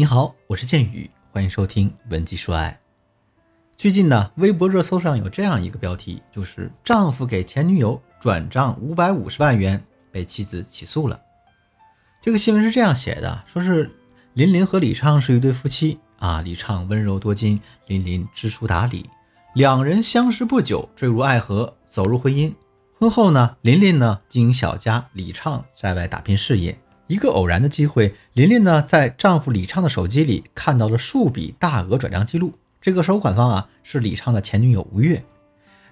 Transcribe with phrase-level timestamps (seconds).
[0.00, 2.80] 你好，我是剑宇，欢迎收听文姬说爱。
[3.76, 11.20] 最近呢，微博热搜上有这样一个标题，就是丈夫给前女友转账五百五十万元，被妻子起诉了。
[12.22, 13.94] 这个新闻是这样写的，说是
[14.32, 19.06] 林林和李畅是一对夫妻啊，李畅温柔多金，林林知书达理，
[19.54, 22.50] 两人相识不久，坠入爱河，走入婚姻。
[22.98, 26.80] 婚后呢，林林呢经营小家，李畅在外打拼事业。
[27.10, 32.54] 一个偶然的机会，琳琳呢在丈夫李畅的手机里看到了数笔大额转账记录。
[32.80, 35.20] 这个收款方啊是李畅的前女友吴越。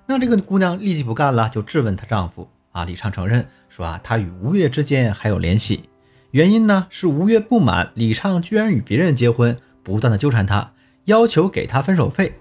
[0.07, 2.85] 那这个姑娘立即不干了，就质问她丈夫啊。
[2.85, 5.89] 李畅承认说啊，他与吴越之间还有联系，
[6.31, 10.71] 原因呢是吴越不满李畅居然与别人结婚，不断的纠缠他，
[11.07, 12.33] 要求给他分手费。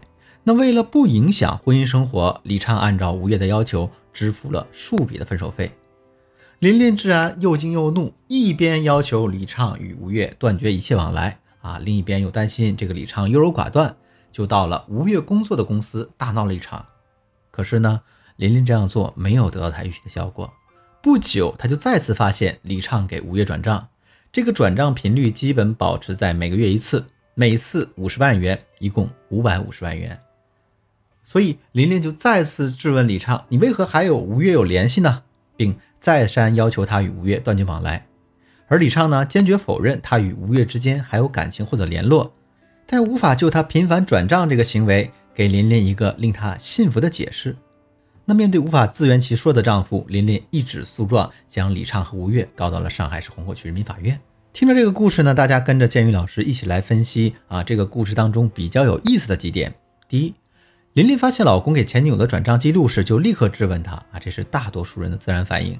[0.43, 5.71] 那为了不影响婚姻生活，李畅按照吴越的要求支付了数笔的分手费。
[6.59, 13.95] 琳琳自然又惊又怒，一边要求李畅与吴越断绝一切往来啊，另一边又担心这个李畅优柔寡断，
[14.31, 16.83] 就到了吴越工作的公司大闹了一场。
[17.51, 18.01] 可是呢，
[18.37, 20.51] 琳琳这样做没有得到他预期的效果。
[20.99, 23.87] 不久，他就再次发现李畅给吴越转账，
[24.31, 27.05] 这个转账频率基本保持在每个月一次，
[27.35, 30.19] 每次五十万元，一共五百五十万元。
[31.23, 35.21] 所以琳琳就再次质问李畅：“你为何还有吴越有联系呢？”
[35.57, 38.05] 并再三要求他与吴越断绝往来，
[38.67, 42.31] 而李畅呢，坚决否认他与吴越之间还有感情或者联络，
[42.85, 47.53] 但无法就他频繁转账这个行为给琳琳一个令他信服的解释。
[48.23, 54.19] 那面对无法自圆其说的丈夫，琳琳一纸诉状将李畅和吴越告到了上海市虹口区人民法院。
[54.53, 59.73] 听了这个故事呢，大家跟着建宇老师一起来分析啊，这个故事当中比较有意思的几点。
[60.07, 60.33] 第一。
[60.97, 65.79] 琳琳发现老公给前女友的转账记录时，就立刻质问他啊，这是大多数人的自然反应。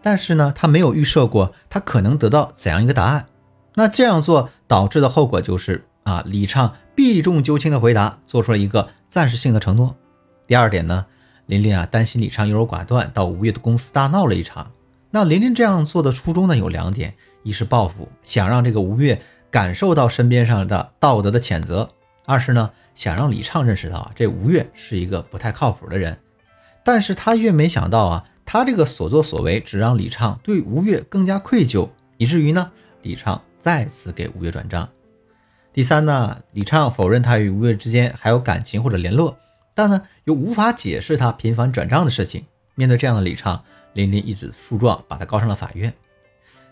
[0.00, 3.26] 但是呢，她没有预设过他可能得到怎样一个答案。
[3.74, 9.96] 那这样做导致的后果就是啊，李畅避重就轻的回答，做出了一个暂时性的承诺。
[10.46, 11.06] 第二点呢，
[11.46, 14.70] 琳琳啊担心李畅优柔寡断，到吴越的公司大闹了一场。
[15.10, 19.20] 那琳琳这样做的初衷呢有两点：一是报复，想让这个吴越
[19.50, 21.88] 感受到身边上的道德的谴责；
[22.26, 22.70] 二是呢。
[22.94, 26.18] 想让李畅认识到啊，这吴越是一个不太靠谱的人，
[26.84, 32.70] 但是他越没想到啊，他这个所作所为只让李畅对吴越更加愧疚，以至于呢，
[33.02, 34.88] 李畅再次给吴越转账。
[35.72, 39.38] 第三呢，李畅否认他与吴越之间还有感情或者联络，
[39.74, 42.44] 但呢又无法解释他频繁转账的事情。
[42.74, 43.64] 面对这样的李畅，
[43.94, 45.92] 林林一纸诉状把他告上了法院。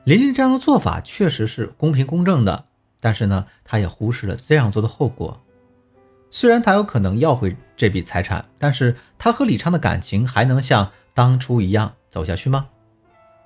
[0.05, 2.65] 林林这样的做法确实是公平公正的，
[3.01, 5.41] 但是呢，他也忽视了这样做的后果。
[6.31, 12.69] 虽然他有可能要回这笔财产，但是他和李畅的感情还能像当初一样走下去吗？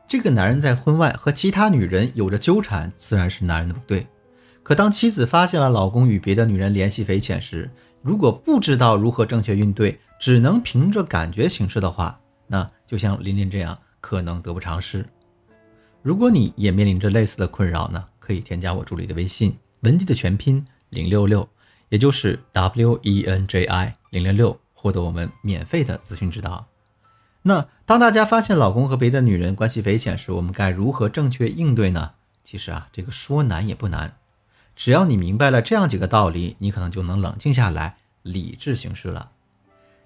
[0.06, 4.06] 这个男人在婚外和其他女人有着纠缠，自然是男人的不对。
[4.62, 7.70] 可当妻子发现了老公与别的女人联系匪浅时，
[8.02, 15.04] 如果不知道如何正确应对，只能凭着感觉行事的话，那就像琳琳这样，可能得不偿失。
[16.02, 21.48] 如果你也面临着类似的困扰呢，可以添加我助理的微信文姬的全拼零六六。
[21.94, 26.66] 也就是 W E N J I 零零六，获得我们免费的咨询指导。
[27.42, 32.10] 那当大家发现老公和别的女人关系匪浅时，我们该如何正确应对呢？
[32.42, 34.16] 其实啊，这个说难也不难，
[34.74, 39.30] 只要你明白了这样几个道理，你可能就能冷静下来，理智行事了。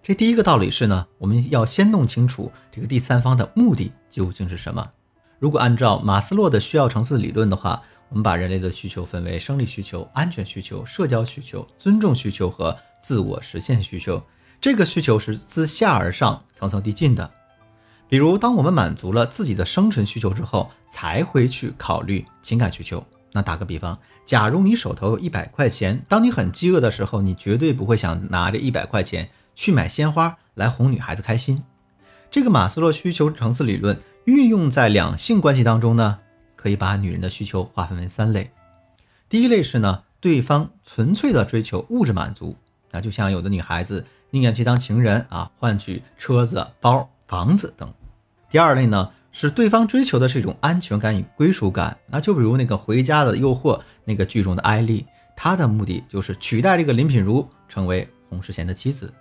[0.03, 4.91] 这第一个道理是呢，我们要先弄清楚这个第三方的目的究竟是什么。
[5.39, 7.83] 如果按照马斯洛的需要层次理论的话。
[8.11, 14.23] 我们把人类的需求分为生理需求、安全需求、社交需求、尊重需求和自我实现需求。
[14.61, 17.31] 这个需求是自下而上、层层递进的。
[18.09, 23.05] 比如，当我们满足了自己的生存需求之后，才会去考虑情感需求。
[23.33, 31.63] 那打个比方，假如你手头有一百块钱，当你很饥饿的时候，你绝对不会想拿着一百块钱去买鲜花来哄女孩子开心。
[32.31, 36.19] 这个马斯洛需求层次理论运用在两性关系当中呢？
[36.61, 38.51] 可以把女人的需求划分为三类，
[39.29, 42.57] 第一类是呢，对方纯粹的追求物质满足，
[42.91, 47.89] 那就像有的女孩子宁愿去当情人啊，换取车子、包、房子等。
[48.51, 55.07] 第二类呢，是对方追求的是一种安全感与归属感，那就比如那个《回家的诱惑》那个剧中的艾丽，
[55.37, 59.15] 她的目的就是取代这个林品如，成为洪世贤的妻子。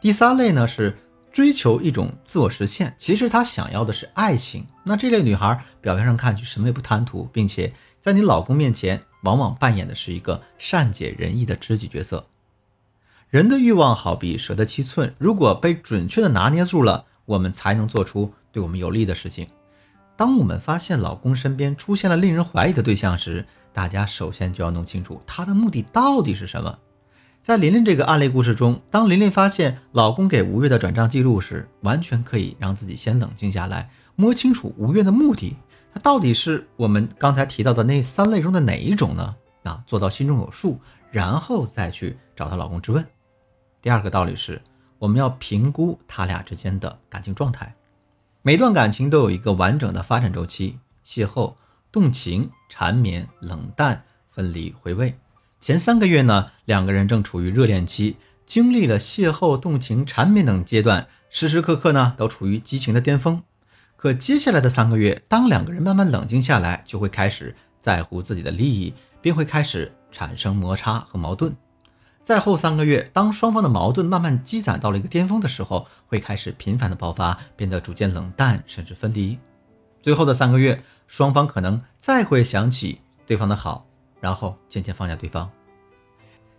[0.00, 0.96] 第三类呢是。
[1.32, 4.64] 追求一种自我实现，其实她想要的是爱情。
[4.84, 12.26] 那这类女孩表面上看去什么也不贪图，并且在你老公面前往往扮演的是一个善解人意的知己角色。
[13.30, 19.48] 人的欲望好比蛇的七寸，如果被准确的拿捏住了，我们才能做出对我们有利的事情。
[20.16, 26.78] 当我们发现老公身边出现了令人怀疑的对象时，大家首先就要弄清楚他的目的到底是什么。
[27.42, 35.56] 在琳琳这个案例故事中，当琳琳发现老公给吴越的转账记录时，完全可以让自己先冷静下来，摸清楚吴越的目的，
[35.92, 39.34] 他到底是我们刚才提到的那三类中的哪一种呢？
[39.64, 40.78] 啊，做到心中有数，
[41.10, 43.04] 然后再去找她老公质问。
[43.80, 44.60] 第二个道理是，
[44.98, 47.74] 我们要评估他俩之间的感情状态。
[48.42, 51.54] 每段感情都有一个完整的发展周期：邂逅、
[51.90, 55.14] 动情、缠绵、冷淡、分离、回味。
[55.60, 63.42] 前三个月呢，两个人正处于热恋期，经历了邂逅、动情、缠绵等阶段，时时刻刻呢都处于激情的巅峰。
[64.04, 68.92] 可接下来的三个月，当两个人慢慢冷静下来，就会开始在乎自己的利益，
[69.22, 71.56] 便会开始产生摩擦和矛盾。
[72.22, 79.38] 再后三个月，当双方的矛盾慢慢积攒到了一个巅峰的时候，会开始频繁的爆发，变得逐渐冷淡，甚至分离。
[80.02, 83.86] 最后的三个月，双方可能再会想起对方的好，
[84.20, 85.50] 然后渐渐放下对方。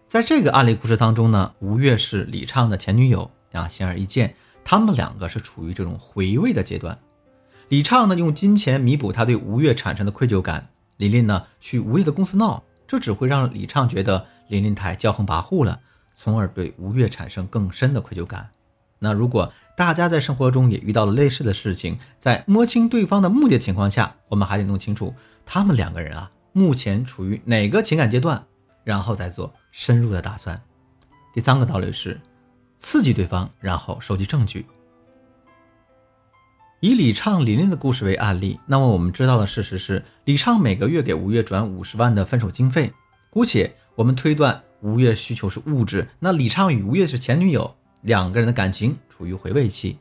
[0.07, 4.33] 在这个案例故事当中呢，吴越是李畅的前女友啊，显而易见，
[4.63, 6.97] 他们两个是处于这种回味的阶段。
[7.69, 10.67] 李畅呢，用金钱弥补他对吴越产生的愧疚感，
[10.97, 14.25] 琳琳呢，去吴越的公司闹，这只会让李畅觉得。
[14.47, 15.79] 林林太骄横跋扈了，
[16.13, 18.47] 从而对吴越产生更深的愧疚感。
[18.99, 25.11] 那如果大家在生活中也遇到了类似的事情，在摸清对方的目的情况下，我们还得弄清楚
[25.47, 28.45] 他们两个人啊目前处于哪个情感阶段，
[28.83, 30.61] 然后再做深入的打算。
[31.33, 32.21] 第三个道理是，
[32.77, 34.63] 刺激对方，然后收集证据。
[36.79, 42.91] 以李畅、林林的故事为案例，那么我们知道的事实是，李畅每个月给吴越转五十万的分手经费，
[43.29, 43.75] 姑且。
[43.95, 49.97] 我们推断吴越需求是物质，那李畅与吴越是前女友，两个人的感情处于回味期。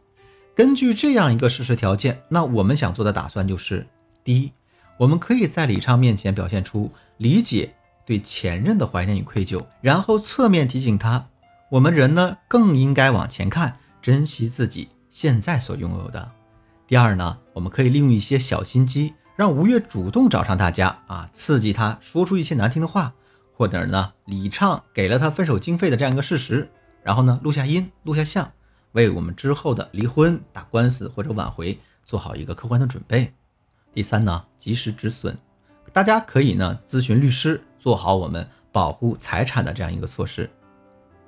[0.52, 3.86] 根据这样一个事实条件，那我们想做的打算就是：
[4.24, 4.50] 第一，
[4.98, 7.72] 我们可以在李畅面前表现出理解
[8.04, 11.24] 对前任的怀念与愧疚，然后侧面提醒他，
[11.70, 16.28] 我们人呢更应该往前看，珍惜自己现在所拥有的。
[16.94, 23.12] 第二呢，我们可以利用一些小心机，让吴越主动找上大家啊，刺激他说出一些难听的话。
[23.52, 26.70] 或者呢，李畅给了他分手经费的这样一个事实，
[27.02, 28.48] 然后呢，录下音、录下像，
[28.92, 33.34] 为我们之后的离婚、打官司或者挽回做好一个客观的准备。
[33.92, 35.36] 第三呢，及时止损，
[35.92, 40.48] 大家可以呢咨询律师，做好我们保护财产的这样一个措施。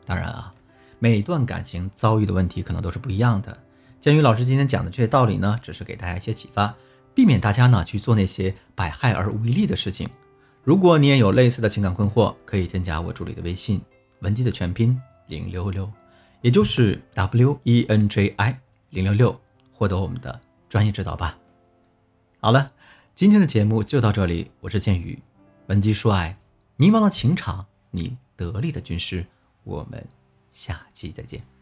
[0.05, 0.55] 当然啊，
[1.01, 3.59] 每段感情遭遇的问题可能都是不一样的。
[4.01, 6.75] 鉴于老师今天讲的这些道理呢，只是给大家一些启发，
[7.15, 10.09] 避免大家呢去做那些百害而无一利的事情。
[10.63, 13.81] 如果你也有类似的情感困惑，可以添加我助理的微信
[14.21, 15.91] 文姬的全拼零六六，
[16.41, 18.61] 也就是 W E N J I
[18.91, 19.41] 零六六，
[19.73, 21.37] 获得我们的专业指导吧。
[22.39, 22.71] 好了，
[23.15, 25.19] 今天的节目就到这里，我是剑宇，
[25.67, 26.37] 文姬说爱，
[26.77, 29.27] 迷茫的情场，你得力的军师，
[29.65, 30.07] 我们
[30.53, 31.56] 下期再见。